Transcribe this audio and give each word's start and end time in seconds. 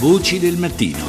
Voci 0.00 0.38
del 0.38 0.56
mattino. 0.56 1.04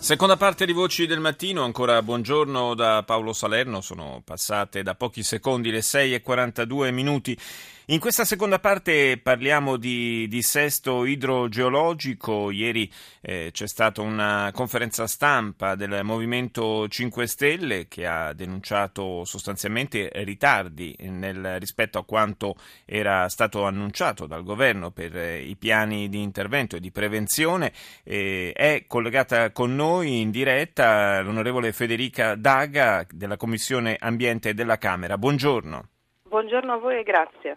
Seconda 0.00 0.36
parte 0.36 0.66
di 0.66 0.72
Voci 0.72 1.06
del 1.06 1.20
Mattino, 1.20 1.62
ancora 1.62 2.02
buongiorno 2.02 2.74
da 2.74 3.04
Paolo 3.06 3.32
Salerno, 3.32 3.80
sono 3.80 4.20
passate 4.24 4.82
da 4.82 4.96
pochi 4.96 5.22
secondi 5.22 5.70
le 5.70 5.80
6 5.80 6.14
e 6.14 6.22
42 6.22 6.90
minuti. 6.90 7.38
In 7.88 8.00
questa 8.00 8.24
seconda 8.24 8.58
parte 8.58 9.16
parliamo 9.16 9.76
di 9.76 10.26
dissesto 10.26 11.04
idrogeologico. 11.04 12.50
Ieri 12.50 12.90
eh, 13.20 13.50
c'è 13.52 13.68
stata 13.68 14.00
una 14.00 14.50
conferenza 14.52 15.06
stampa 15.06 15.76
del 15.76 16.00
Movimento 16.02 16.88
5 16.88 17.28
Stelle 17.28 17.86
che 17.86 18.04
ha 18.04 18.32
denunciato 18.32 19.24
sostanzialmente 19.24 20.10
ritardi 20.24 20.96
nel, 20.98 21.60
rispetto 21.60 21.98
a 21.98 22.04
quanto 22.04 22.56
era 22.84 23.28
stato 23.28 23.64
annunciato 23.64 24.26
dal 24.26 24.42
governo 24.42 24.90
per 24.90 25.16
eh, 25.16 25.42
i 25.42 25.54
piani 25.54 26.08
di 26.08 26.22
intervento 26.22 26.74
e 26.74 26.80
di 26.80 26.90
prevenzione. 26.90 27.72
Eh, 28.02 28.50
è 28.52 28.82
collegata 28.88 29.52
con 29.52 29.76
noi 29.76 30.22
in 30.22 30.32
diretta 30.32 31.20
l'onorevole 31.20 31.72
Federica 31.72 32.34
Daga 32.34 33.06
della 33.08 33.36
Commissione 33.36 33.94
Ambiente 33.96 34.54
della 34.54 34.76
Camera. 34.76 35.16
Buongiorno. 35.16 35.90
Buongiorno 36.36 36.74
a 36.74 36.76
voi 36.76 36.98
e 36.98 37.02
grazie. 37.02 37.56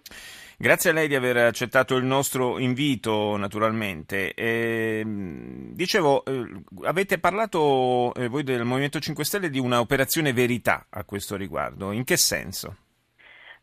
Grazie 0.58 0.92
a 0.92 0.94
lei 0.94 1.10
di 1.10 1.16
aver 1.16 1.36
accettato 1.36 1.98
il 1.98 2.06
nostro 2.06 2.60
invito, 2.60 3.36
naturalmente. 3.36 4.34
Eh, 4.34 5.04
dicevo, 5.06 6.24
eh, 6.24 6.62
avete 6.86 7.20
parlato 7.20 8.14
eh, 8.14 8.30
voi 8.30 8.44
del 8.44 8.64
Movimento 8.64 9.00
5 9.00 9.26
Stelle 9.26 9.50
di 9.50 9.60
un'operazione 9.60 10.32
verità 10.32 10.86
a 10.92 11.04
questo 11.04 11.36
riguardo. 11.36 11.92
In 11.92 12.06
che 12.06 12.16
senso? 12.16 12.78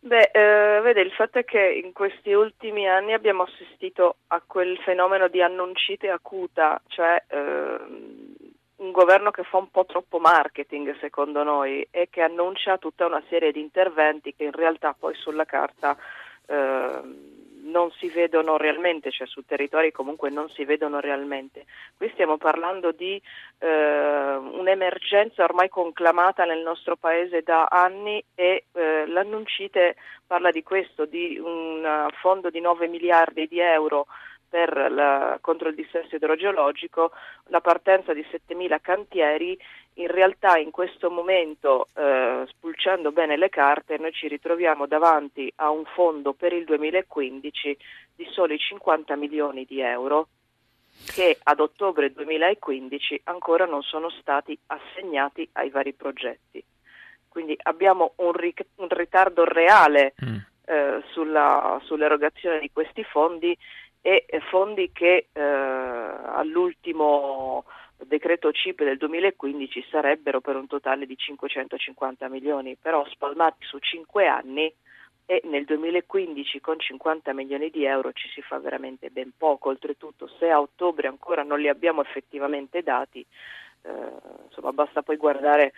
Beh, 0.00 0.30
eh, 0.34 0.80
vede, 0.82 1.00
il 1.00 1.12
fatto 1.12 1.38
è 1.38 1.44
che 1.44 1.80
in 1.82 1.94
questi 1.94 2.32
ultimi 2.32 2.86
anni 2.86 3.14
abbiamo 3.14 3.44
assistito 3.44 4.16
a 4.26 4.42
quel 4.46 4.76
fenomeno 4.84 5.28
di 5.28 5.40
annuncite 5.40 6.10
acuta, 6.10 6.78
cioè 6.88 7.24
ehm, 7.26 8.25
un 8.76 8.90
governo 8.90 9.30
che 9.30 9.42
fa 9.42 9.58
un 9.58 9.70
po' 9.70 9.86
troppo 9.86 10.18
marketing 10.18 10.98
secondo 10.98 11.42
noi 11.42 11.86
e 11.90 12.08
che 12.10 12.20
annuncia 12.22 12.78
tutta 12.78 13.06
una 13.06 13.22
serie 13.28 13.52
di 13.52 13.60
interventi 13.60 14.34
che 14.34 14.44
in 14.44 14.52
realtà 14.52 14.94
poi 14.98 15.14
sulla 15.14 15.44
carta 15.44 15.96
eh, 16.46 17.00
non 17.66 17.90
si 17.92 18.08
vedono 18.08 18.56
realmente, 18.56 19.10
cioè 19.10 19.26
su 19.26 19.44
territori 19.44 19.92
comunque 19.92 20.30
non 20.30 20.48
si 20.50 20.64
vedono 20.64 21.00
realmente. 21.00 21.64
Qui 21.96 22.08
stiamo 22.10 22.36
parlando 22.36 22.92
di 22.92 23.20
eh, 23.58 24.36
un'emergenza 24.36 25.44
ormai 25.44 25.68
conclamata 25.68 26.44
nel 26.44 26.62
nostro 26.62 26.96
paese 26.96 27.42
da 27.42 27.64
anni 27.64 28.22
e 28.34 28.64
eh, 28.72 29.06
l'annuncite 29.06 29.96
parla 30.26 30.50
di 30.50 30.62
questo, 30.62 31.06
di 31.06 31.38
un 31.42 32.08
fondo 32.20 32.50
di 32.50 32.60
9 32.60 32.88
miliardi 32.88 33.46
di 33.48 33.58
euro 33.58 34.06
per 34.56 34.90
la, 34.90 35.36
contro 35.42 35.68
il 35.68 35.74
dissesto 35.74 36.16
idrogeologico, 36.16 37.10
la 37.48 37.60
partenza 37.60 38.14
di 38.14 38.22
7.000 38.22 38.80
cantieri, 38.80 39.58
in 39.94 40.06
realtà 40.06 40.56
in 40.56 40.70
questo 40.70 41.10
momento, 41.10 41.88
eh, 41.94 42.44
spulciando 42.46 43.12
bene 43.12 43.36
le 43.36 43.50
carte, 43.50 43.98
noi 43.98 44.12
ci 44.12 44.28
ritroviamo 44.28 44.86
davanti 44.86 45.52
a 45.56 45.68
un 45.68 45.84
fondo 45.84 46.32
per 46.32 46.54
il 46.54 46.64
2015 46.64 47.76
di 48.14 48.26
soli 48.30 48.56
50 48.56 49.14
milioni 49.16 49.66
di 49.66 49.80
euro 49.80 50.28
che 51.04 51.36
ad 51.42 51.60
ottobre 51.60 52.10
2015 52.10 53.20
ancora 53.24 53.66
non 53.66 53.82
sono 53.82 54.08
stati 54.08 54.58
assegnati 54.68 55.46
ai 55.52 55.68
vari 55.68 55.92
progetti. 55.92 56.64
Quindi 57.28 57.54
abbiamo 57.64 58.14
un, 58.16 58.32
ric- 58.32 58.64
un 58.76 58.88
ritardo 58.88 59.44
reale 59.44 60.14
mm. 60.24 60.36
eh, 60.64 61.02
sulla, 61.10 61.78
sull'erogazione 61.84 62.58
di 62.58 62.70
questi 62.72 63.04
fondi 63.04 63.54
e 64.06 64.40
fondi 64.50 64.92
che 64.92 65.26
eh, 65.32 65.40
all'ultimo 65.40 67.64
decreto 68.04 68.52
CIP 68.52 68.84
del 68.84 68.98
2015 68.98 69.86
sarebbero 69.90 70.40
per 70.40 70.54
un 70.54 70.68
totale 70.68 71.06
di 71.06 71.16
550 71.16 72.28
milioni, 72.28 72.76
però 72.76 73.04
spalmati 73.08 73.64
su 73.64 73.78
5 73.78 74.28
anni 74.28 74.72
e 75.26 75.40
nel 75.44 75.64
2015 75.64 76.60
con 76.60 76.78
50 76.78 77.32
milioni 77.32 77.68
di 77.70 77.84
euro 77.84 78.12
ci 78.12 78.28
si 78.28 78.40
fa 78.42 78.60
veramente 78.60 79.10
ben 79.10 79.32
poco, 79.36 79.70
oltretutto 79.70 80.28
se 80.38 80.50
a 80.50 80.60
ottobre 80.60 81.08
ancora 81.08 81.42
non 81.42 81.58
li 81.58 81.68
abbiamo 81.68 82.00
effettivamente 82.00 82.82
dati, 82.82 83.26
eh, 83.82 83.90
insomma 84.46 84.72
basta 84.72 85.02
poi 85.02 85.16
guardare 85.16 85.72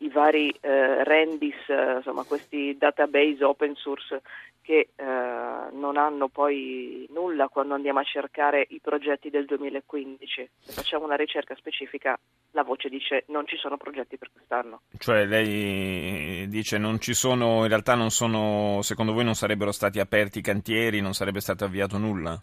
i 0.00 0.08
vari 0.08 0.50
eh, 0.60 1.04
Rendis, 1.04 1.68
eh, 1.68 1.96
insomma 1.96 2.24
questi 2.24 2.76
database 2.78 3.44
open 3.44 3.74
source 3.74 4.22
che 4.62 4.90
eh, 4.94 5.04
non 5.04 5.96
hanno 5.96 6.28
poi 6.28 7.06
nulla 7.10 7.48
quando 7.48 7.74
andiamo 7.74 7.98
a 7.98 8.04
cercare 8.04 8.66
i 8.70 8.80
progetti 8.80 9.30
del 9.30 9.44
2015. 9.46 10.50
Se 10.58 10.72
facciamo 10.72 11.04
una 11.04 11.16
ricerca 11.16 11.54
specifica 11.54 12.18
la 12.52 12.62
voce 12.62 12.88
dice 12.88 13.24
non 13.28 13.46
ci 13.46 13.56
sono 13.56 13.76
progetti 13.76 14.16
per 14.16 14.30
quest'anno. 14.32 14.82
Cioè 14.98 15.24
lei 15.24 16.46
dice 16.48 16.78
non 16.78 16.98
ci 17.00 17.14
sono, 17.14 17.62
in 17.62 17.68
realtà 17.68 17.94
non 17.94 18.10
sono, 18.10 18.80
secondo 18.82 19.12
voi 19.12 19.24
non 19.24 19.34
sarebbero 19.34 19.72
stati 19.72 19.98
aperti 19.98 20.38
i 20.38 20.42
cantieri, 20.42 21.00
non 21.00 21.14
sarebbe 21.14 21.40
stato 21.40 21.64
avviato 21.64 21.98
nulla? 21.98 22.40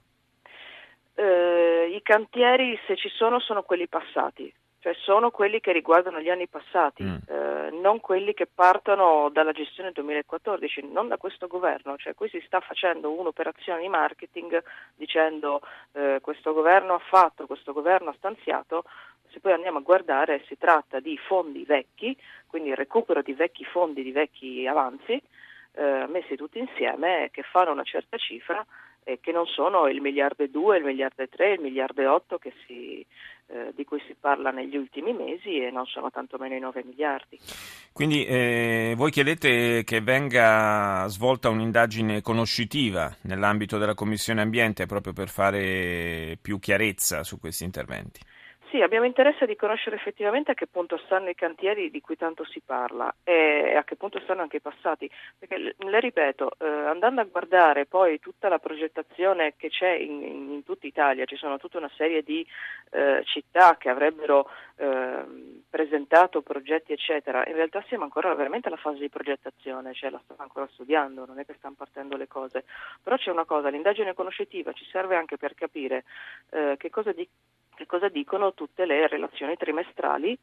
Eh, 1.15 1.91
I 1.95 2.01
cantieri 2.03 2.77
se 2.85 2.95
ci 2.95 3.09
sono 3.09 3.39
sono 3.39 3.63
quelli 3.63 3.87
passati 3.87 4.53
cioè 4.79 4.93
sono 5.01 5.31
quelli 5.31 5.59
che 5.59 5.71
riguardano 5.71 6.19
gli 6.19 6.29
anni 6.29 6.47
passati, 6.47 7.03
mm. 7.03 7.15
eh, 7.27 7.69
non 7.81 7.99
quelli 7.99 8.33
che 8.33 8.45
partono 8.45 9.29
dalla 9.31 9.51
gestione 9.51 9.91
2014, 9.91 10.87
non 10.91 11.07
da 11.07 11.17
questo 11.17 11.47
governo, 11.47 11.97
cioè 11.97 12.13
qui 12.13 12.29
si 12.29 12.41
sta 12.45 12.59
facendo 12.59 13.11
un'operazione 13.11 13.81
di 13.81 13.89
marketing 13.89 14.63
dicendo 14.95 15.61
eh, 15.93 16.19
questo 16.21 16.53
governo 16.53 16.93
ha 16.93 16.99
fatto, 16.99 17.47
questo 17.47 17.73
governo 17.73 18.11
ha 18.11 18.15
stanziato, 18.17 18.83
se 19.29 19.39
poi 19.39 19.53
andiamo 19.53 19.79
a 19.79 19.81
guardare 19.81 20.43
si 20.47 20.57
tratta 20.57 20.99
di 20.99 21.17
fondi 21.17 21.65
vecchi, 21.65 22.15
quindi 22.45 22.69
il 22.69 22.75
recupero 22.75 23.21
di 23.21 23.33
vecchi 23.33 23.65
fondi, 23.65 24.03
di 24.03 24.11
vecchi 24.11 24.67
avanzi, 24.67 25.21
eh, 25.73 26.05
messi 26.07 26.35
tutti 26.35 26.59
insieme 26.59 27.29
che 27.31 27.43
fanno 27.43 27.71
una 27.71 27.83
certa 27.83 28.17
cifra 28.17 28.65
e 29.03 29.19
che 29.21 29.31
non 29.31 29.45
sono 29.45 29.87
il 29.87 30.01
miliardo 30.01 30.43
e 30.43 30.49
due, 30.49 30.77
il 30.77 30.83
miliardo 30.83 31.23
e 31.23 31.29
tre, 31.29 31.53
il 31.53 31.61
miliardo 31.61 32.01
e 32.01 32.07
otto 32.07 32.37
si, 32.65 33.05
eh, 33.47 33.71
di 33.75 33.85
cui 33.85 34.01
si 34.05 34.15
parla 34.19 34.51
negli 34.51 34.75
ultimi 34.75 35.13
mesi 35.13 35.57
e 35.57 35.71
non 35.71 35.85
sono 35.85 36.11
tantomeno 36.11 36.55
i 36.55 36.59
9 36.59 36.83
miliardi. 36.85 37.39
Quindi 37.93 38.25
eh, 38.25 38.93
voi 38.97 39.09
chiedete 39.09 39.83
che 39.83 40.01
venga 40.01 41.05
svolta 41.07 41.49
un'indagine 41.49 42.21
conoscitiva 42.21 43.15
nell'ambito 43.21 43.77
della 43.77 43.93
Commissione 43.93 44.41
Ambiente 44.41 44.85
proprio 44.85 45.13
per 45.13 45.29
fare 45.29 46.37
più 46.41 46.59
chiarezza 46.59 47.23
su 47.23 47.39
questi 47.39 47.63
interventi? 47.63 48.19
Sì, 48.69 48.81
abbiamo 48.81 49.05
interesse 49.05 49.45
di 49.45 49.55
conoscere 49.55 49.95
effettivamente 49.95 50.51
a 50.51 50.53
che 50.53 50.67
punto 50.67 50.97
stanno 51.05 51.29
i 51.29 51.35
cantieri 51.35 51.89
di 51.89 52.01
cui 52.01 52.17
tanto 52.17 52.43
si 52.43 52.59
parla 52.59 53.13
e 53.23 53.75
a 53.77 53.83
che 53.85 53.95
punto 53.95 54.19
stanno 54.19 54.41
anche 54.41 54.57
i 54.57 54.61
passati, 54.61 55.09
perché 55.37 55.73
le 55.77 55.99
ripeto, 56.01 56.51
eh, 56.59 56.67
andando 56.67 57.21
a 57.21 57.23
guardare 57.23 57.85
poi 57.85 58.19
tutta 58.19 58.49
la 58.49 58.59
progettazione 58.59 59.53
che 59.55 59.69
c'è 59.69 59.91
in, 59.91 60.21
in, 60.21 60.63
tutta 60.65 60.85
Italia, 60.85 61.23
ci 61.23 61.37
sono 61.37 61.57
tutta 61.57 61.77
una 61.77 61.89
serie 61.95 62.23
di 62.23 62.45
eh, 62.91 63.21
città 63.23 63.77
che 63.77 63.87
avrebbero 63.87 64.49
eh, 64.75 65.61
presentato 65.69 66.41
progetti 66.41 66.91
eccetera, 66.91 67.45
in 67.47 67.55
realtà 67.55 67.81
siamo 67.87 68.03
ancora 68.03 68.35
veramente 68.35 68.67
alla 68.67 68.75
fase 68.75 68.99
di 68.99 69.09
progettazione, 69.09 69.93
cioè 69.93 70.09
la 70.09 70.19
stanno 70.25 70.41
ancora 70.41 70.67
studiando, 70.73 71.25
non 71.25 71.39
è 71.39 71.45
che 71.45 71.55
stanno 71.57 71.75
partendo 71.77 72.17
le 72.17 72.27
cose, 72.27 72.65
però 73.01 73.15
c'è 73.15 73.31
una 73.31 73.45
cosa, 73.45 73.69
l'indagine 73.69 74.13
conoscitiva 74.13 74.73
ci 74.73 74.85
serve 74.91 75.15
anche 75.15 75.37
per 75.37 75.53
capire 75.53 76.03
eh, 76.49 76.75
che 76.77 76.89
cosa 76.89 77.13
di 77.13 77.25
che 77.77 77.85
cosa 77.85 78.09
dicono 78.09 78.53
tutte 78.53 78.85
le 78.85 79.07
relazioni 79.07 79.55
trimestrali 79.55 80.37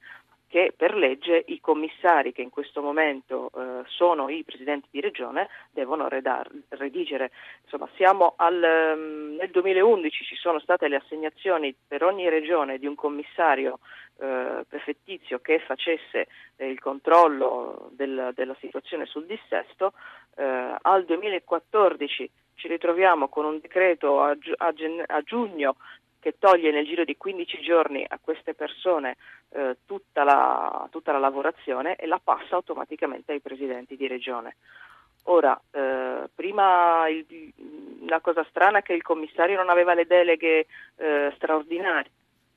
che 0.55 0.73
per 0.77 0.95
legge 0.95 1.43
i 1.49 1.61
commissari 1.61 2.31
che 2.31 2.41
in 2.41 2.49
questo 2.49 2.81
momento 2.81 3.51
eh, 3.57 3.83
sono 3.87 4.29
i 4.29 4.45
presidenti 4.45 4.87
di 4.89 5.01
regione 5.01 5.49
devono 5.73 6.07
redar, 6.07 6.49
redigere. 6.69 7.33
Insomma, 7.65 7.89
al, 8.37 8.95
um, 8.97 9.35
nel 9.35 9.51
2011 9.51 10.25
ci 10.25 10.37
sono 10.37 10.61
state 10.61 10.87
le 10.87 10.95
assegnazioni 10.95 11.75
per 11.89 12.05
ogni 12.05 12.29
regione 12.29 12.79
di 12.79 12.87
un 12.87 12.95
commissario 12.95 13.81
eh, 14.21 14.65
prefettizio 14.69 15.41
che 15.41 15.59
facesse 15.59 16.29
eh, 16.55 16.69
il 16.69 16.79
controllo 16.79 17.91
del, 17.91 18.31
della 18.37 18.55
situazione 18.61 19.07
sul 19.07 19.27
dissesto. 19.27 19.93
Eh, 20.37 20.77
al 20.83 21.05
2014 21.05 22.31
ci 22.55 22.69
ritroviamo 22.69 23.29
con 23.29 23.45
un 23.45 23.59
decreto 23.59 24.23
a, 24.23 24.37
a, 24.59 24.75
a 25.07 25.23
giugno 25.23 25.75
che 26.25 26.37
toglie 26.39 26.71
nel 26.71 26.87
giro 26.87 27.05
di 27.05 27.19
15 27.19 27.61
giorni 27.61 28.03
a 28.09 28.19
queste 28.19 28.55
persone 28.55 29.19
eh, 29.51 29.77
tutta, 29.85 30.25
la, 30.25 30.89
tutta, 30.91 31.13
la, 31.13 31.19
lavorazione 31.19 31.97
e 31.97 32.07
la 32.07 32.19
passa 32.19 32.55
automaticamente 32.55 33.33
ai 33.33 33.41
presidenti 33.41 33.95
di 33.95 34.07
regione. 34.07 34.57
Ora, 35.25 35.61
eh, 35.71 36.31
prima 36.35 37.07
il, 37.11 37.27
la 38.07 38.21
cosa 38.21 38.43
strana 38.49 38.79
è 38.79 38.83
che 38.83 38.95
il 38.95 39.03
commissario 39.03 39.59
non 39.59 39.69
aveva 39.69 39.93
le 39.93 40.07
deleghe 40.07 40.65
eh, 40.97 41.31
straordinarie, 41.37 42.11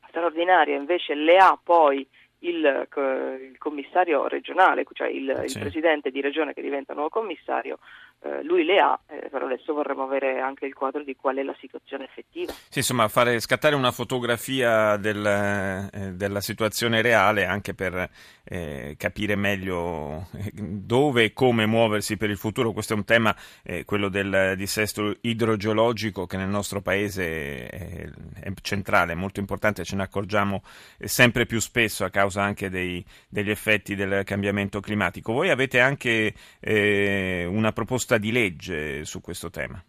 straordinarie, 0.07 0.77
invece 0.77 1.13
le 1.13 1.35
ha 1.35 1.59
poi 1.61 2.07
il, 2.39 2.87
il, 2.93 3.57
commissario 3.57 4.29
regionale, 4.29 4.85
cioè 4.93 5.09
il, 5.09 5.43
sì. 5.45 5.57
il, 5.57 5.59
presidente 5.59 6.09
di 6.09 6.21
regione 6.21 6.53
che 6.53 6.61
diventa 6.61 6.93
nuovo 6.93 7.09
commissario, 7.09 7.79
eh, 8.19 8.43
lui 8.43 8.63
le 8.63 8.79
ha, 8.79 8.99
eh, 9.07 9.29
però 9.29 9.45
adesso 9.45 9.73
vorremmo 9.73 10.03
avere 10.03 10.39
anche 10.39 10.65
il 10.65 10.73
quadro 10.73 11.03
di 11.03 11.15
qual 11.15 11.37
è 11.37 11.43
la 11.43 11.55
situazione 11.59 12.05
effettiva. 12.05 12.51
Sì, 12.69 12.79
insomma, 12.79 13.07
fare 13.07 13.39
scattare 13.39 13.75
una 13.75 13.91
fotografia 13.91 14.97
del, 14.97 15.25
eh, 15.25 16.13
della 16.13 16.41
situazione 16.41 17.01
reale 17.01 17.45
anche 17.45 17.75
per 17.75 18.09
eh, 18.43 18.95
capire 18.97 19.35
meglio 19.35 20.29
eh, 20.33 20.51
dove 20.53 21.25
e 21.25 21.33
come 21.33 21.67
muoversi 21.67 22.17
per 22.17 22.29
il 22.29 22.37
futuro. 22.37 22.71
Questo 22.71 22.93
è 22.93 22.95
un 22.95 23.05
tema, 23.05 23.35
eh, 23.63 23.85
quello 23.85 24.09
del 24.09 24.55
dissesto 24.57 25.15
idrogeologico, 25.21 26.25
che 26.25 26.37
nel 26.37 26.49
nostro 26.49 26.81
paese 26.81 27.67
è, 27.67 28.09
è 28.39 28.51
centrale, 28.61 29.11
è 29.11 29.15
molto 29.15 29.39
importante, 29.39 29.83
ce 29.83 29.95
ne 29.95 30.03
accorgiamo 30.03 30.63
sempre 30.99 31.45
più 31.45 31.59
spesso 31.59 32.03
a 32.03 32.09
causa 32.09 32.41
anche 32.41 32.69
dei, 32.69 33.03
degli 33.29 33.51
effetti 33.51 33.95
del 33.95 34.23
cambiamento 34.23 34.79
climatico. 34.79 35.33
Voi 35.33 35.49
avete 35.49 35.79
anche 35.79 36.33
una 36.59 37.71
proposta 37.71 38.06
proposta 38.07 38.17
di 38.17 38.31
legge 38.31 39.03
su 39.03 39.19
questo 39.19 39.49
tema. 39.49 39.83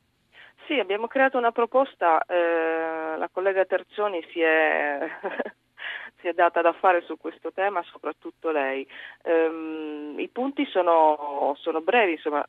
Sì, 0.67 0.75
abbiamo 0.79 1.06
creato 1.06 1.38
una 1.38 1.53
proposta, 1.53 2.20
eh, 2.26 3.17
la 3.17 3.29
collega 3.32 3.65
Terzoni 3.65 4.23
si 4.32 4.41
è, 4.41 4.99
si 6.20 6.26
è, 6.26 6.32
data 6.32 6.61
da 6.61 6.73
fare 6.73 7.03
su 7.03 7.17
questo 7.17 7.53
tema, 7.53 7.82
soprattutto 7.85 8.50
lei. 8.50 8.87
Um, 9.23 10.17
I 10.19 10.29
punti 10.29 10.67
sono, 10.67 11.56
sono 11.59 11.81
brevi, 11.81 12.12
insomma, 12.12 12.44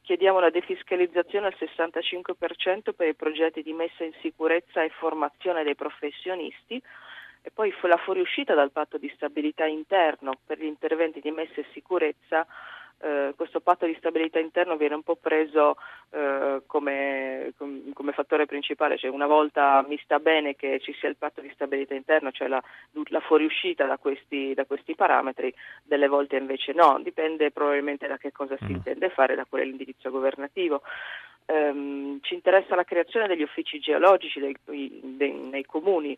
chiediamo 0.00 0.40
la 0.40 0.50
defiscalizzazione 0.50 1.46
al 1.46 1.56
65% 1.58 2.92
per 2.96 3.08
i 3.08 3.14
progetti 3.14 3.62
di 3.62 3.74
messa 3.74 4.02
in 4.02 4.12
sicurezza 4.22 4.82
e 4.82 4.88
formazione 4.88 5.62
dei 5.62 5.76
professionisti 5.76 6.82
e 7.44 7.50
poi 7.52 7.72
la 7.82 7.96
fuoriuscita 7.96 8.54
dal 8.54 8.72
patto 8.72 8.98
di 8.98 9.12
stabilità 9.14 9.66
interno 9.66 10.32
per 10.44 10.58
gli 10.58 10.64
interventi 10.64 11.20
di 11.20 11.30
messa 11.30 11.60
in 11.60 11.66
sicurezza 11.72 12.46
eh, 13.02 13.32
questo 13.36 13.60
patto 13.60 13.84
di 13.84 13.96
stabilità 13.98 14.38
interno 14.38 14.76
viene 14.76 14.94
un 14.94 15.02
po' 15.02 15.16
preso 15.16 15.76
eh, 16.10 16.62
come, 16.66 17.52
come, 17.92 18.12
fattore 18.12 18.46
principale, 18.46 18.96
cioè 18.96 19.10
una 19.10 19.26
volta 19.26 19.84
mi 19.88 19.98
sta 20.04 20.20
bene 20.20 20.54
che 20.54 20.78
ci 20.80 20.94
sia 20.94 21.08
il 21.08 21.16
patto 21.16 21.40
di 21.40 21.50
stabilità 21.52 21.94
interno, 21.94 22.30
cioè 22.30 22.46
la, 22.46 22.62
la 23.08 23.20
fuoriuscita 23.20 23.86
da 23.86 23.98
questi, 23.98 24.54
da 24.54 24.64
questi, 24.66 24.94
parametri, 24.94 25.52
delle 25.82 26.06
volte 26.06 26.36
invece 26.36 26.72
no, 26.72 27.00
dipende 27.02 27.50
probabilmente 27.50 28.06
da 28.06 28.18
che 28.18 28.30
cosa 28.30 28.56
si 28.58 28.66
mm. 28.66 28.74
intende 28.74 29.10
fare, 29.10 29.34
da 29.34 29.46
qual 29.48 29.62
è 29.62 29.64
l'indirizzo 29.64 30.10
governativo. 30.10 30.82
Um, 31.44 32.20
ci 32.20 32.34
interessa 32.34 32.76
la 32.76 32.84
creazione 32.84 33.26
degli 33.26 33.42
uffici 33.42 33.80
geologici 33.80 34.38
dei, 34.38 34.56
dei, 34.64 35.32
nei 35.32 35.64
comuni 35.64 36.16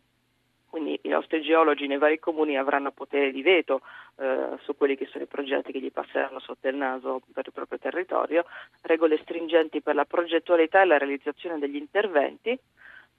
quindi 0.75 0.99
i 1.03 1.09
nostri 1.09 1.41
geologi 1.41 1.87
nei 1.87 1.99
vari 1.99 2.19
comuni 2.19 2.59
avranno 2.59 2.91
potere 2.91 3.31
di 3.31 3.43
veto 3.43 3.83
eh, 4.17 4.59
su 4.63 4.77
quelli 4.77 4.97
che 4.97 5.07
sono 5.07 5.23
i 5.23 5.29
progetti 5.29 5.71
che 5.71 5.79
gli 5.79 5.93
passeranno 5.93 6.41
sotto 6.41 6.67
il 6.67 6.75
naso 6.75 7.21
per 7.33 7.47
il 7.47 7.53
proprio 7.53 7.79
territorio, 7.79 8.45
regole 8.81 9.17
stringenti 9.19 9.83
per 9.83 9.95
la 9.95 10.05
progettualità 10.05 10.83
e 10.83 10.87
la 10.87 10.99
realizzazione 10.99 11.61
degli 11.61 11.77
interventi 11.77 12.59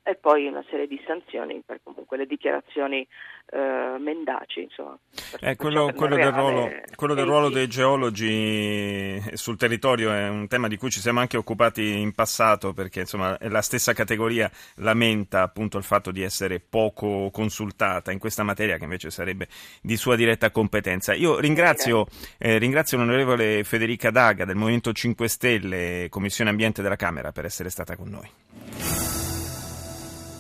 e 0.07 0.13
poi 0.13 0.45
una 0.45 0.63
serie 0.69 0.85
di 0.85 1.01
sanzioni 1.07 1.63
per 1.65 1.79
comunque 1.81 2.15
le 2.15 2.27
dichiarazioni 2.27 3.07
eh, 3.47 3.95
mendaci. 3.97 4.61
Insomma, 4.61 4.95
eh, 5.41 5.55
quello, 5.55 5.91
quello, 5.95 6.15
del 6.15 6.31
ruolo, 6.31 6.71
quello, 6.95 7.15
del 7.15 7.25
ruolo, 7.25 7.49
dei 7.49 7.67
geologi 7.67 9.19
sul 9.33 9.57
territorio 9.57 10.11
è 10.11 10.27
un 10.27 10.47
tema 10.47 10.67
di 10.67 10.77
cui 10.77 10.91
ci 10.91 10.99
siamo 10.99 11.21
anche 11.21 11.37
occupati 11.37 11.97
in 11.97 12.13
passato 12.13 12.71
perché 12.71 12.99
insomma, 12.99 13.35
la 13.49 13.63
stessa 13.63 13.93
categoria 13.93 14.47
lamenta 14.75 15.41
appunto 15.41 15.79
il 15.79 15.83
fatto 15.83 16.11
di 16.11 16.21
essere 16.21 16.59
poco 16.59 17.31
consultata 17.31 18.11
in 18.11 18.19
questa 18.19 18.43
materia 18.43 18.77
che 18.77 18.83
invece 18.83 19.09
sarebbe 19.09 19.47
di 19.81 19.97
sua 19.97 20.15
diretta 20.15 20.51
competenza. 20.51 21.15
Io 21.15 21.39
ringrazio, 21.39 22.05
eh, 22.37 22.59
ringrazio 22.59 22.99
l'onorevole 22.99 23.63
Federica 23.63 24.11
Daga 24.11 24.45
del 24.45 24.55
Movimento 24.55 24.93
5 24.93 25.27
Stelle, 25.27 26.07
Commissione 26.09 26.51
Ambiente 26.51 26.83
della 26.83 26.95
Camera 26.95 27.31
per 27.31 27.45
essere 27.45 27.71
stata 27.71 27.95
con 27.95 28.09
noi. 28.09 28.44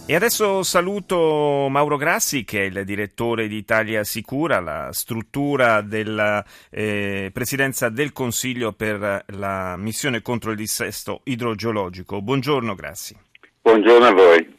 E 0.07 0.13
adesso 0.13 0.61
saluto 0.61 1.65
Mauro 1.67 1.97
Grassi, 1.97 2.43
che 2.43 2.61
è 2.61 2.65
il 2.65 2.85
direttore 2.85 3.47
di 3.47 3.55
Italia 3.55 4.03
Sicura, 4.03 4.59
la 4.59 4.89
struttura 4.91 5.81
della 5.81 6.45
eh, 6.69 7.31
Presidenza 7.33 7.89
del 7.89 8.13
Consiglio 8.13 8.71
per 8.71 9.23
la 9.25 9.75
missione 9.77 10.21
contro 10.21 10.51
il 10.51 10.57
dissesto 10.57 11.21
idrogeologico. 11.23 12.21
Buongiorno 12.21 12.75
Grassi. 12.75 13.17
Buongiorno 13.63 14.05
a 14.05 14.11
voi. 14.11 14.54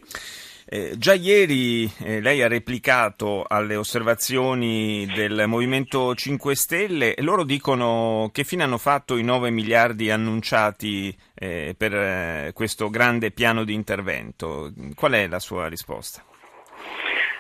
Eh, 0.69 0.95
già 0.99 1.15
ieri 1.15 1.89
eh, 1.99 2.21
lei 2.21 2.43
ha 2.43 2.49
replicato 2.49 3.45
alle 3.47 3.77
osservazioni 3.77 5.07
del 5.07 5.45
Movimento 5.47 6.13
5 6.13 6.57
Stelle 6.57 7.15
e 7.15 7.23
loro 7.23 7.45
dicono 7.45 8.31
che 8.33 8.43
fine 8.43 8.65
hanno 8.65 8.77
fatto 8.77 9.17
i 9.17 9.23
9 9.23 9.51
miliardi 9.51 10.11
annunciati 10.11 11.17
eh, 11.35 11.77
per 11.79 11.95
eh, 11.95 12.51
questo 12.53 12.91
grande 12.91 13.31
piano 13.31 13.63
di 13.63 13.75
intervento. 13.75 14.73
Qual 14.97 15.13
è 15.13 15.29
la 15.29 15.39
sua 15.39 15.69
risposta? 15.69 16.25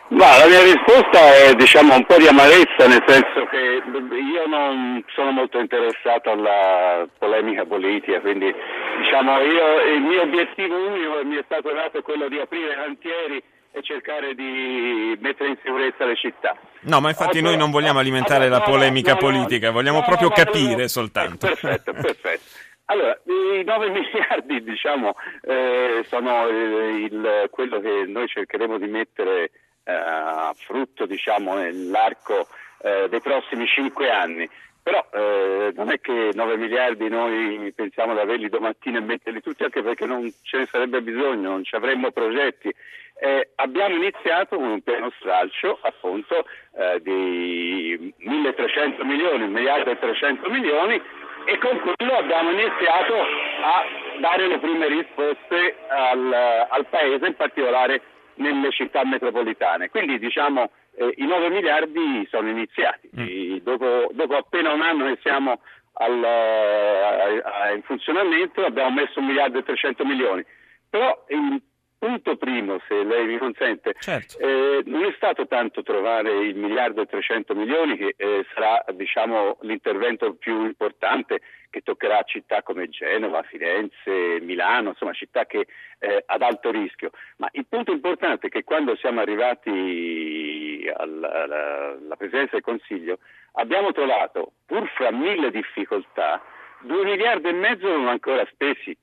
Ma 0.09 0.39
la 0.39 0.47
mia 0.47 0.63
risposta 0.63 1.35
è 1.35 1.55
diciamo, 1.55 1.95
un 1.95 2.07
po' 2.07 2.17
di 2.17 2.29
amarezza, 2.29 2.87
nel 2.87 3.03
senso 3.07 3.45
che 3.51 3.83
io 4.15 4.47
non 4.47 5.03
sono 5.09 5.33
molto 5.33 5.59
interessato 5.59 6.31
alla 6.31 7.09
polemica 7.19 7.65
politica, 7.65 8.21
quindi 8.21 8.55
diciamo, 9.03 9.41
io, 9.41 9.95
il 9.95 10.03
mio 10.03 10.23
obiettivo 10.23 10.77
unico 10.77 11.25
mi 11.25 11.37
è 11.37 11.43
stato 11.45 11.73
dato 11.73 12.03
quello 12.03 12.29
di 12.29 12.39
aprire 12.39 12.75
cantieri 12.75 13.43
e 13.73 13.83
cercare 13.83 14.35
di 14.35 15.19
mettere 15.21 15.51
in 15.51 15.57
sicurezza 15.63 16.05
le 16.05 16.17
città. 16.17 16.57
No, 16.83 17.01
ma 17.01 17.09
infatti 17.09 17.39
Altro, 17.39 17.51
noi 17.51 17.59
non 17.59 17.71
vogliamo 17.73 17.99
alimentare 17.99 18.45
allora, 18.45 18.61
la 18.61 18.65
polemica 18.65 19.15
no, 19.15 19.21
no, 19.21 19.27
politica, 19.27 19.71
vogliamo 19.73 19.99
no, 19.99 20.05
proprio 20.05 20.31
capire 20.31 20.87
soltanto. 20.87 21.49
Perfetto, 21.49 21.93
perfetto. 22.01 22.45
Allora, 22.87 23.19
i 23.25 23.65
9 23.65 23.91
miliardi 23.91 24.63
diciamo, 24.63 25.15
eh, 25.43 26.05
sono 26.07 26.47
il, 26.47 27.11
il, 27.11 27.49
quello 27.51 27.81
che 27.81 28.05
noi 28.07 28.29
cercheremo 28.29 28.79
di 28.79 28.87
mettere 28.87 29.51
eh, 29.87 30.53
frutto 30.67 31.07
diciamo, 31.07 31.55
nell'arco 31.55 32.49
eh, 32.83 33.09
dei 33.09 33.21
prossimi 33.21 33.67
cinque 33.67 34.11
anni. 34.11 34.49
Però 34.83 35.05
eh, 35.13 35.73
non 35.75 35.91
è 35.91 36.01
che 36.01 36.31
9 36.33 36.57
miliardi 36.57 37.09
noi 37.09 37.73
pensiamo 37.75 38.13
di 38.13 38.21
averli 38.21 38.49
domattina 38.49 38.99
e 38.99 39.03
metterli 39.03 39.41
tutti, 39.41 39.65
anche 39.65 39.83
perché 39.83 40.07
non 40.07 40.33
ce 40.43 40.59
ne 40.59 40.67
sarebbe 40.67 41.03
bisogno, 41.03 41.51
non 41.51 41.65
ci 41.65 41.75
avremmo 41.75 42.13
progetti. 42.13 42.73
Eh, 43.19 43.51
abbiamo 43.57 43.97
iniziato 43.97 44.57
con 44.57 44.69
un 44.69 44.83
piano 44.83 45.11
stralcio 45.19 45.79
appunto 45.83 46.45
eh, 46.77 47.01
di 47.01 48.15
1300 48.19 49.05
milioni, 49.05 49.45
1 49.45 49.49
miliardo 49.49 49.91
e 49.91 49.99
300 49.99 50.51
milioni 50.51 51.03
e 51.47 51.59
con 51.59 51.81
quello 51.81 52.13
abbiamo 52.17 52.51
iniziato 52.51 53.15
a 53.15 53.85
dare 54.21 54.47
le 54.49 54.59
prime 54.59 54.87
risposte 54.89 55.77
al, 55.89 56.33
al 56.69 56.87
Paese, 56.87 57.27
in 57.27 57.35
particolare 57.35 58.03
nelle 58.37 58.71
città 58.71 59.05
metropolitane. 59.05 59.89
Quindi 59.89 60.19
diciamo 60.19 60.71
eh, 60.97 61.15
i 61.17 61.27
9 61.27 61.51
miliardi 61.51 62.27
sono 62.31 62.49
iniziati. 62.49 63.11
Mm. 63.19 63.57
Dopo, 63.63 64.09
dopo, 64.13 64.37
appena 64.37 64.73
un 64.73 64.83
anno 64.83 65.07
che 65.07 65.19
siamo 65.23 65.61
al, 65.95 66.25
a, 66.25 67.63
a, 67.65 67.73
in 67.73 67.83
funzionamento 67.83 68.65
abbiamo 68.65 68.91
messo 68.91 69.19
1 69.19 69.27
miliardo 69.27 69.59
e 69.59 69.63
300 69.63 70.05
milioni. 70.05 70.45
Però 70.89 71.25
il 71.29 71.63
punto 71.99 72.37
primo, 72.37 72.81
se 72.89 73.03
lei 73.03 73.27
mi 73.27 73.39
consente, 73.39 73.95
certo. 73.99 74.39
eh, 74.39 74.83
non 74.87 75.05
è 75.05 75.13
stato 75.17 75.47
tanto 75.47 75.83
trovare 75.83 76.31
il 76.45 76.57
miliardo 76.57 77.03
e 77.03 77.07
300 77.07 77.55
milioni 77.55 77.97
che 77.97 78.15
eh, 78.17 78.45
sarà 78.55 78.85
diciamo, 78.93 79.59
l'intervento 79.63 80.35
più 80.35 80.65
importante 80.65 81.41
che 81.71 81.81
toccherà 81.83 82.23
città 82.23 82.63
come 82.63 82.89
Genova, 82.89 83.43
Firenze, 83.43 84.41
Milano, 84.41 84.91
insomma 84.91 85.13
città 85.13 85.45
che, 85.47 85.67
eh, 85.99 86.23
ad 86.25 86.43
alto 86.43 86.71
rischio. 86.71 87.11
Ma 87.37 87.49
il 87.53 87.67
punto 87.69 87.93
importante 87.93 88.47
è 88.47 88.51
che 88.51 88.65
quando 88.65 88.97
siamo 88.97 89.21
arrivati 89.21 90.91
alla, 90.95 91.43
alla, 91.43 91.89
alla 92.01 92.17
Presidenza 92.17 92.53
del 92.53 92.63
Consiglio 92.63 93.19
abbiamo 93.53 93.93
trovato, 93.93 94.53
pur 94.65 94.89
fra 94.95 95.11
mille 95.11 95.51
difficoltà, 95.51 96.43
2 96.83 97.05
miliardi 97.05 97.49
e 97.49 97.53
mezzo 97.53 97.89
non 97.89 98.09
ancora 98.09 98.47
spesi 98.53 98.97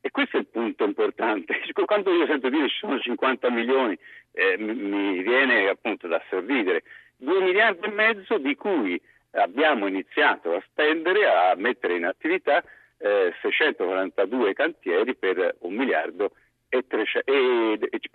e 0.00 0.10
questo 0.10 0.36
è 0.36 0.40
il 0.40 0.46
punto 0.46 0.84
importante. 0.84 1.60
Quando 1.84 2.12
io 2.12 2.26
sento 2.26 2.48
dire 2.48 2.68
ci 2.68 2.78
sono 2.78 2.98
50 2.98 3.50
milioni, 3.50 3.98
eh, 4.32 4.56
mi 4.58 5.22
viene 5.22 5.68
appunto 5.68 6.06
da 6.06 6.22
sorridere. 6.28 6.82
2 7.16 7.40
miliardi 7.40 7.86
e 7.86 7.90
mezzo 7.90 8.38
di 8.38 8.54
cui 8.54 9.00
abbiamo 9.32 9.86
iniziato 9.86 10.54
a 10.54 10.62
spendere, 10.66 11.26
a 11.26 11.54
mettere 11.56 11.96
in 11.96 12.04
attività 12.04 12.62
eh, 12.98 13.34
642 13.40 14.52
cantieri 14.54 15.14
per 15.14 15.56
un 15.60 15.74
miliardo 15.74 16.26
e, 16.26 16.32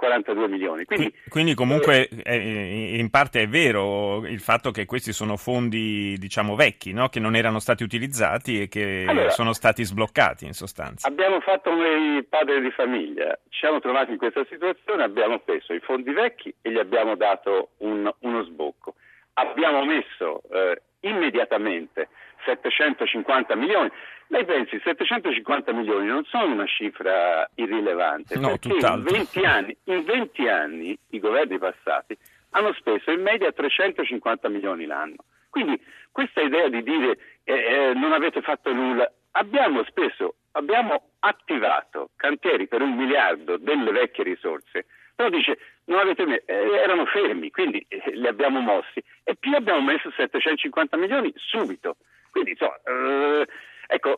42 0.05 0.47
milioni. 0.47 0.85
Quindi, 0.85 1.13
Quindi 1.27 1.53
comunque 1.53 2.07
eh, 2.07 2.97
in 2.97 3.09
parte 3.09 3.41
è 3.41 3.47
vero 3.47 4.25
il 4.25 4.39
fatto 4.39 4.71
che 4.71 4.85
questi 4.85 5.13
sono 5.13 5.35
fondi 5.35 6.15
diciamo 6.17 6.55
vecchi, 6.55 6.93
no? 6.93 7.09
che 7.09 7.19
non 7.19 7.35
erano 7.35 7.59
stati 7.59 7.83
utilizzati 7.83 8.61
e 8.61 8.67
che 8.67 9.05
allora, 9.07 9.29
sono 9.31 9.53
stati 9.53 9.83
sbloccati 9.83 10.45
in 10.45 10.53
sostanza. 10.53 11.07
Abbiamo 11.07 11.39
fatto 11.39 11.71
come 11.71 12.17
i 12.17 12.23
padri 12.23 12.61
di 12.61 12.71
famiglia, 12.71 13.37
ci 13.49 13.59
siamo 13.59 13.79
trovati 13.79 14.11
in 14.11 14.17
questa 14.17 14.45
situazione, 14.49 15.03
abbiamo 15.03 15.39
preso 15.39 15.73
i 15.73 15.79
fondi 15.79 16.11
vecchi 16.11 16.53
e 16.61 16.71
gli 16.71 16.77
abbiamo 16.77 17.15
dato 17.15 17.69
un, 17.77 18.11
uno 18.19 18.43
sbocco. 18.43 18.95
Abbiamo 19.37 19.83
messo 19.83 20.43
eh, 20.49 20.81
immediatamente 21.07 22.09
750 22.43 23.55
milioni. 23.55 23.89
Lei 24.27 24.45
pensi, 24.45 24.79
750 24.83 25.71
milioni 25.71 26.07
non 26.07 26.23
sono 26.25 26.51
una 26.51 26.65
cifra 26.65 27.47
irrilevante, 27.55 28.37
no, 28.37 28.49
perché 28.49 28.69
in 28.69 29.03
20, 29.03 29.45
anni, 29.45 29.77
in 29.85 30.03
20 30.03 30.47
anni 30.47 30.97
i 31.11 31.19
governi 31.19 31.57
passati 31.59 32.17
hanno 32.51 32.73
speso 32.73 33.11
in 33.11 33.21
media 33.21 33.51
350 33.51 34.49
milioni 34.49 34.85
l'anno. 34.85 35.23
Quindi 35.49 35.79
questa 36.11 36.41
idea 36.41 36.67
di 36.69 36.83
dire 36.83 37.17
eh, 37.43 37.53
eh, 37.53 37.93
non 37.93 38.13
avete 38.13 38.41
fatto 38.41 38.73
nulla, 38.73 39.09
abbiamo 39.31 39.83
speso, 39.83 40.35
abbiamo 40.51 41.11
attivato 41.19 42.09
cantieri 42.15 42.67
per 42.67 42.81
un 42.81 42.95
miliardo 42.95 43.57
delle 43.57 43.91
vecchie 43.91 44.23
risorse, 44.23 44.85
però 45.15 45.29
dice 45.29 45.57
non 45.85 45.99
avete 45.99 46.25
me- 46.25 46.43
eh, 46.45 46.75
erano 46.75 47.05
fermi, 47.05 47.49
quindi 47.49 47.83
eh, 47.87 48.11
li 48.11 48.27
abbiamo 48.27 48.59
mossi 48.59 49.01
e 49.23 49.35
più 49.35 49.55
abbiamo 49.55 49.81
messo 49.81 50.11
750 50.11 50.97
milioni 50.97 51.31
subito. 51.35 51.97
Quindi 52.31 52.51
insomma, 52.51 52.77
eh, 52.83 53.47
ecco, 53.87 54.17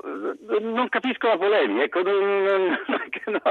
non 0.59 0.89
capisco 0.89 1.27
la 1.27 1.37
polemica, 1.37 1.83
ecco, 1.83 2.01
non, 2.01 2.79
no, 3.25 3.41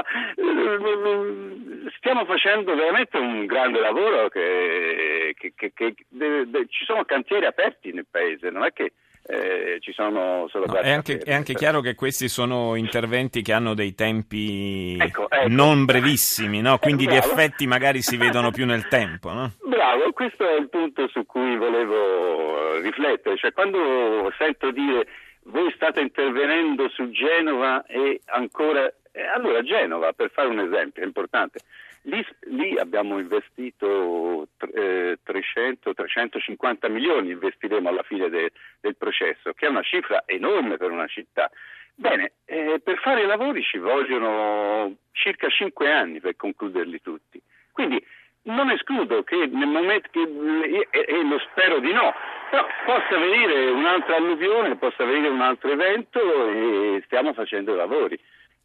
stiamo 1.95 2.25
facendo 2.25 2.75
veramente 2.75 3.17
un 3.17 3.45
grande 3.45 3.79
lavoro 3.79 4.27
che, 4.27 5.33
che, 5.37 5.53
che 5.55 5.95
de, 6.09 6.49
de, 6.49 6.65
ci 6.69 6.83
sono 6.83 7.05
cantieri 7.05 7.45
aperti 7.45 7.93
nel 7.93 8.07
paese, 8.09 8.49
non 8.49 8.65
è 8.65 8.73
che 8.73 8.91
eh, 9.27 9.77
ci 9.81 9.91
sono 9.91 10.47
solo 10.49 10.65
no, 10.65 10.75
è, 10.75 10.91
anche, 10.91 11.17
è 11.17 11.33
anche, 11.33 11.53
chiaro 11.53 11.81
che 11.81 11.95
questi 11.95 12.29
sono 12.29 12.75
interventi 12.75 13.41
che 13.41 13.51
hanno 13.51 13.73
dei 13.73 13.93
tempi 13.93 14.97
ecco, 14.99 15.29
ecco. 15.29 15.47
non 15.49 15.85
brevissimi, 15.85 16.61
no? 16.61 16.77
quindi 16.77 17.07
gli 17.07 17.15
effetti 17.15 17.67
magari 17.67 18.01
si 18.01 18.15
vedono 18.15 18.51
più 18.51 18.65
nel 18.65 18.87
tempo. 18.87 19.31
No? 19.33 19.51
Bravo, 19.63 20.11
questo 20.13 20.47
è 20.47 20.57
il 20.57 20.69
punto 20.69 21.07
su 21.09 21.25
cui 21.25 21.57
volevo 21.57 22.79
riflettere, 22.79 23.37
cioè 23.37 23.51
quando 23.51 24.31
sento 24.37 24.71
dire 24.71 25.05
voi 25.43 25.71
state 25.75 25.99
intervenendo 25.99 26.89
su 26.89 27.09
Genova 27.11 27.85
e 27.85 28.21
ancora... 28.25 28.91
Eh, 29.11 29.25
allora 29.25 29.61
Genova, 29.61 30.13
per 30.13 30.29
fare 30.31 30.47
un 30.47 30.59
esempio, 30.59 31.01
è 31.01 31.05
importante, 31.05 31.59
Lì, 32.07 32.25
lì, 32.45 32.77
abbiamo 32.79 33.19
investito 33.19 34.47
eh, 34.73 35.19
300-350 35.25 36.89
milioni, 36.89 37.31
investiremo 37.31 37.89
alla 37.89 38.03
fine 38.03 38.29
de, 38.29 38.51
del 38.79 38.95
processo, 38.95 39.51
che 39.53 39.65
è 39.65 39.69
una 39.69 39.81
cifra 39.81 40.23
enorme 40.25 40.77
per 40.77 40.89
una 40.89 41.07
città. 41.07 41.51
Bene, 41.95 42.31
eh, 42.45 42.79
per 42.81 42.97
fare 42.99 43.23
i 43.23 43.25
lavori 43.25 43.61
ci 43.61 43.77
vogliono 43.77 44.95
circa 45.11 45.49
5 45.49 45.91
anni 45.91 46.21
per 46.21 46.37
concluderli 46.37 47.01
tutti. 47.01 47.41
Quindi 47.73 48.01
non 48.43 48.69
escludo 48.69 49.23
che 49.23 49.45
nel 49.47 49.67
momento 49.67 50.07
che, 50.09 50.21
e, 50.21 50.87
e 50.89 51.23
lo 51.23 51.39
spero 51.39 51.79
di 51.79 51.91
no, 51.91 52.13
però 52.49 52.65
possa 52.85 53.17
venire 53.17 53.69
un'altra 53.71 54.15
alluvione, 54.15 54.77
possa 54.77 55.03
venire 55.03 55.27
un 55.27 55.41
altro 55.41 55.71
evento 55.71 56.19
e 56.47 57.01
stiamo 57.05 57.33
facendo 57.33 57.73
i 57.73 57.77
lavori. 57.77 58.17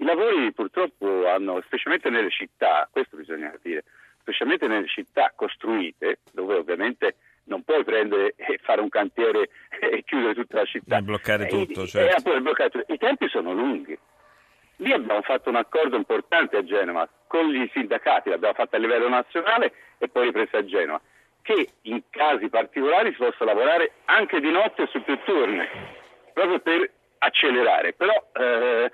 I 0.03 0.05
lavori 0.05 0.53
purtroppo 0.53 1.29
hanno, 1.29 1.63
specialmente 1.65 2.11
nelle 2.11 2.31
città, 2.31 2.89
questo 2.91 3.17
bisogna 3.17 3.57
dire, 3.63 3.85
specialmente 4.21 4.67
nelle 4.67 4.89
città 4.89 5.33
costruite, 5.37 6.19
dove 6.33 6.57
ovviamente 6.57 7.15
non 7.45 7.63
puoi 7.63 7.85
prendere 7.85 8.35
e 8.37 8.59
fare 8.61 8.81
un 8.81 8.89
cantiere 8.89 9.51
e 9.79 10.03
chiudere 10.05 10.35
tutta 10.35 10.57
la 10.59 10.65
città. 10.65 10.97
E 10.97 11.03
bloccare 11.03 11.47
tutto, 11.47 11.87
certo. 11.87 12.35
e, 12.35 12.41
bloccare 12.41 12.85
I 12.89 12.99
tempi 12.99 13.29
sono 13.29 13.53
lunghi. 13.53 13.97
Lì 14.77 14.93
abbiamo 14.93 15.23
fatto 15.23 15.51
un 15.51 15.57
accordo 15.57 15.95
importante 15.95 16.57
a 16.57 16.65
Genova 16.65 17.09
con 17.29 17.49
gli 17.49 17.71
sindacati, 17.73 18.29
l'abbiamo 18.29 18.55
fatto 18.55 18.75
a 18.75 18.81
livello 18.81 19.09
nazionale 19.09 19.73
e 19.99 20.09
poi 20.09 20.25
ripreso 20.25 20.57
a 20.57 20.65
Genova, 20.65 21.01
che 21.43 21.69
in 21.83 22.03
casi 22.11 22.49
particolari 22.49 23.13
si 23.13 23.19
possa 23.19 23.45
lavorare 23.45 23.93
anche 24.07 24.41
di 24.41 24.51
notte 24.51 24.89
su 24.89 25.01
più 25.05 25.17
turni, 25.25 25.65
proprio 26.33 26.59
per 26.59 26.91
accelerare. 27.19 27.93
Però 27.93 28.31
eh, 28.33 28.91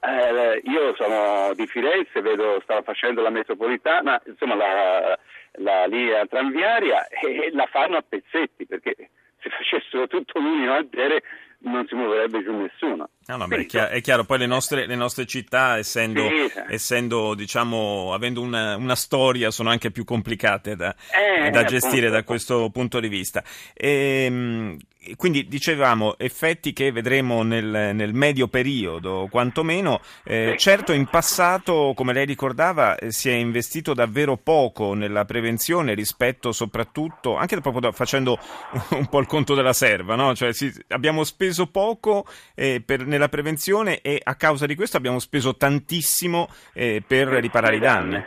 eh, 0.00 0.60
io 0.64 0.94
sono 0.96 1.52
di 1.54 1.66
Firenze, 1.66 2.20
vedo, 2.20 2.60
stavo 2.62 2.82
facendo 2.82 3.20
la 3.20 3.30
metropolitana, 3.30 4.20
insomma 4.26 4.54
la, 4.54 5.18
la 5.58 5.86
linea 5.86 6.26
tranviaria 6.26 7.06
e 7.08 7.50
la 7.52 7.66
fanno 7.66 7.96
a 7.96 8.04
pezzetti 8.06 8.66
perché 8.66 9.10
se 9.40 9.50
facessero 9.50 10.06
tutto 10.06 10.38
l'unico 10.38 10.76
intere 10.76 11.22
non 11.64 11.86
si 11.86 11.94
muoverebbe 11.94 12.42
più 12.42 12.56
nessuno. 12.56 13.08
No, 13.26 13.36
no, 13.36 13.46
beh, 13.46 13.66
è, 13.66 14.00
chiaro, 14.00 14.24
poi 14.24 14.38
le 14.38 14.46
nostre, 14.46 14.86
le 14.86 14.96
nostre 14.96 15.26
città, 15.26 15.78
essendo, 15.78 16.28
sì, 16.28 16.52
essendo 16.68 17.34
diciamo, 17.34 18.12
avendo 18.12 18.42
una, 18.42 18.76
una, 18.76 18.94
storia, 18.94 19.50
sono 19.50 19.70
anche 19.70 19.90
più 19.90 20.04
complicate 20.04 20.76
da, 20.76 20.94
eh, 21.10 21.50
da 21.50 21.64
gestire 21.64 22.06
appunto. 22.06 22.10
da 22.10 22.24
questo 22.24 22.70
punto 22.70 23.00
di 23.00 23.08
vista. 23.08 23.42
E, 23.72 24.24
ehm, 24.26 24.76
quindi 25.16 25.46
dicevamo 25.46 26.16
effetti 26.18 26.72
che 26.72 26.92
vedremo 26.92 27.42
nel, 27.42 27.92
nel 27.94 28.14
medio 28.14 28.48
periodo, 28.48 29.28
quantomeno. 29.30 30.00
Eh, 30.24 30.54
certo, 30.58 30.92
in 30.92 31.06
passato, 31.06 31.92
come 31.94 32.12
lei 32.12 32.26
ricordava, 32.26 32.96
eh, 32.96 33.10
si 33.10 33.28
è 33.28 33.34
investito 33.34 33.94
davvero 33.94 34.36
poco 34.36 34.94
nella 34.94 35.24
prevenzione 35.24 35.94
rispetto 35.94 36.52
soprattutto, 36.52 37.36
anche 37.36 37.60
proprio 37.60 37.80
da, 37.80 37.92
facendo 37.92 38.38
un 38.90 39.06
po' 39.08 39.20
il 39.20 39.26
conto 39.26 39.54
della 39.54 39.72
serva, 39.72 40.14
no? 40.14 40.34
cioè, 40.34 40.52
si, 40.52 40.72
abbiamo 40.88 41.24
speso 41.24 41.70
poco 41.70 42.26
eh, 42.54 42.82
per 42.84 43.06
nella 43.06 43.28
prevenzione 43.28 44.00
e 44.00 44.20
a 44.22 44.34
causa 44.34 44.66
di 44.66 44.74
questo 44.74 44.96
abbiamo 44.96 45.18
speso 45.18 45.56
tantissimo 45.56 46.48
eh, 46.72 47.02
per 47.06 47.28
riparare 47.28 47.76
i 47.76 47.80
danni. 47.80 48.24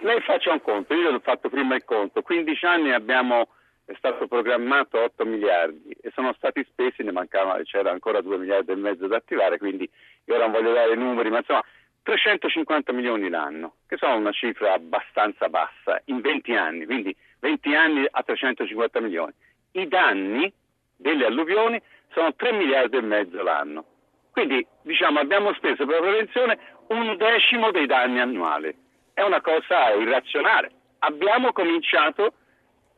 Lei 0.00 0.20
faccia 0.20 0.52
un 0.52 0.62
conto, 0.62 0.94
io 0.94 1.10
ho 1.10 1.20
fatto 1.20 1.48
prima 1.48 1.74
il 1.74 1.84
conto, 1.84 2.22
15 2.22 2.66
anni 2.66 2.92
abbiamo, 2.92 3.48
è 3.88 3.94
stato 3.96 4.28
programmato 4.28 5.00
8 5.00 5.24
miliardi 5.24 5.96
e 6.02 6.10
sono 6.12 6.34
stati 6.34 6.62
spesi, 6.68 7.02
ne 7.02 7.10
mancava, 7.10 7.58
c'era 7.62 7.90
ancora 7.90 8.20
2 8.20 8.36
miliardi 8.36 8.70
e 8.70 8.76
mezzo 8.76 9.06
da 9.06 9.16
attivare, 9.16 9.56
quindi 9.56 9.88
io 10.26 10.36
non 10.36 10.50
voglio 10.50 10.74
dare 10.74 10.92
i 10.92 10.96
numeri, 10.96 11.30
ma 11.30 11.38
insomma 11.38 11.64
350 12.02 12.92
milioni 12.92 13.30
l'anno, 13.30 13.76
che 13.86 13.96
sono 13.96 14.16
una 14.16 14.30
cifra 14.32 14.74
abbastanza 14.74 15.48
bassa, 15.48 16.02
in 16.06 16.20
20 16.20 16.54
anni, 16.54 16.84
quindi 16.84 17.16
20 17.40 17.74
anni 17.74 18.06
a 18.10 18.22
350 18.22 19.00
milioni. 19.00 19.32
I 19.72 19.88
danni 19.88 20.52
delle 20.94 21.24
alluvioni 21.24 21.80
sono 22.12 22.34
3 22.34 22.52
miliardi 22.52 22.98
e 22.98 23.00
mezzo 23.00 23.42
l'anno. 23.42 23.84
Quindi 24.32 24.66
diciamo 24.82 25.18
abbiamo 25.18 25.54
speso 25.54 25.86
per 25.86 26.00
la 26.00 26.06
prevenzione 26.06 26.58
un 26.88 27.16
decimo 27.16 27.70
dei 27.70 27.86
danni 27.86 28.20
annuali. 28.20 28.76
È 29.14 29.22
una 29.22 29.40
cosa 29.40 29.94
irrazionale. 29.94 30.72
Abbiamo 30.98 31.52
cominciato 31.52 32.34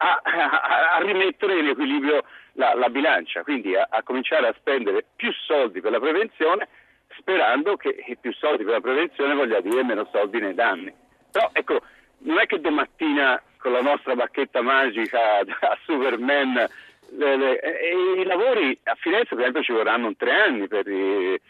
a, 0.03 0.21
a, 0.95 1.03
rimettere 1.03 1.59
in 1.59 1.69
equilibrio 1.69 2.25
la, 2.55 2.75
la 2.75 2.89
bilancia, 2.89 3.43
quindi 3.43 3.77
a, 3.77 3.87
a, 3.91 4.03
cominciare 4.03 4.49
a 4.49 4.55
spendere 4.59 5.05
più 5.15 5.31
soldi 5.33 5.81
per 5.81 5.91
la 5.91 6.01
prevenzione, 6.01 6.69
sperando 7.19 7.77
che 7.77 8.17
più 8.21 8.33
soldi 8.33 8.65
per 8.65 8.75
la 8.75 8.81
prevenzione 8.81 9.35
voglia 9.35 9.61
dire 9.61 9.85
meno 9.85 10.09
soldi 10.11 10.41
nei 10.41 10.55
danni. 10.55 10.93
Però 11.31 11.51
ecco, 11.53 11.81
non 12.21 12.39
è 12.39 12.47
che 12.47 12.61
domattina 12.61 13.41
con 13.59 13.73
la 13.73 13.83
nostra 13.83 14.15
bacchetta 14.15 14.63
magica 14.63 15.43
da 15.45 15.77
Superman 15.85 16.69
le, 17.13 17.37
le, 17.37 17.61
i 18.19 18.25
lavori 18.25 18.79
a 18.85 18.95
Firenze 18.95 19.31
per 19.31 19.41
esempio 19.41 19.63
ci 19.63 19.73
vorranno 19.73 20.15
tre 20.17 20.33
anni, 20.33 20.69
per, 20.69 20.87
eh, 20.89 21.41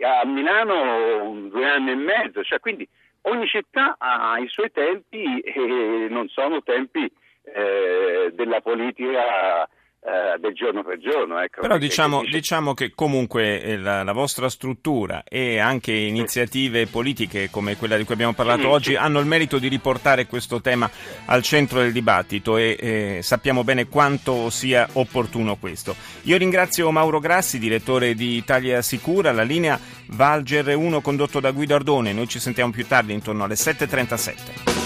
a 0.00 0.24
Milano 0.24 1.48
due 1.48 1.68
anni 1.68 1.90
e 1.92 1.94
mezzo, 1.94 2.42
cioè, 2.42 2.58
quindi 2.58 2.88
ogni 3.22 3.46
città 3.46 3.96
ha 3.98 4.38
i 4.38 4.48
suoi 4.48 4.70
tempi 4.70 5.40
e 5.40 6.06
non 6.10 6.28
sono 6.28 6.62
tempi 6.62 7.10
eh, 7.42 8.30
della 8.34 8.60
politica 8.60 9.68
eh, 10.00 10.38
del 10.38 10.54
giorno 10.54 10.82
per 10.84 10.98
giorno. 10.98 11.40
Ecco, 11.40 11.60
Però 11.60 11.76
diciamo, 11.76 12.20
dice... 12.20 12.36
diciamo, 12.36 12.72
che 12.72 12.92
comunque 12.94 13.60
eh, 13.60 13.76
la, 13.76 14.04
la, 14.04 14.12
vostra 14.12 14.48
struttura 14.48 15.24
e 15.28 15.58
anche 15.58 15.92
iniziative 15.92 16.86
politiche 16.86 17.50
come 17.50 17.76
quella 17.76 17.96
di 17.96 18.04
cui 18.04 18.14
abbiamo 18.14 18.32
parlato 18.32 18.60
sì, 18.62 18.66
oggi 18.66 18.94
hanno 18.94 19.18
il 19.18 19.26
merito 19.26 19.58
di 19.58 19.68
riportare 19.68 20.26
questo 20.26 20.60
tema 20.60 20.88
al 21.26 21.42
centro 21.42 21.80
del 21.80 21.92
dibattito 21.92 22.56
e 22.56 22.76
eh, 22.78 23.18
sappiamo 23.22 23.64
bene 23.64 23.88
quanto 23.88 24.50
sia 24.50 24.88
opportuno 24.92 25.56
questo. 25.56 25.96
Io 26.22 26.36
ringrazio 26.36 26.90
Mauro 26.90 27.18
Grassi, 27.18 27.58
direttore 27.58 28.14
di 28.14 28.36
Italia 28.36 28.80
Sicura, 28.82 29.32
la 29.32 29.42
linea 29.42 29.78
Valger 30.06 30.76
1 30.76 31.00
condotto 31.00 31.40
da 31.40 31.50
Guido 31.50 31.74
Ardone. 31.74 32.12
Noi 32.12 32.28
ci 32.28 32.38
sentiamo 32.38 32.70
più 32.70 32.86
tardi 32.86 33.12
intorno 33.12 33.44
alle 33.44 33.54
7.37. 33.54 34.77